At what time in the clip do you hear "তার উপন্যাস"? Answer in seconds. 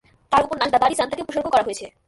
0.31-0.69